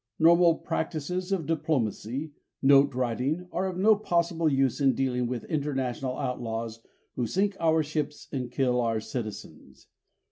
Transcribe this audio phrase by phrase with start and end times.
[0.17, 6.17] Normal practices of diplomacy note writing are of no possible use in dealing with international
[6.17, 6.79] outlaws
[7.15, 9.89] who sink our ships and kill our citizens.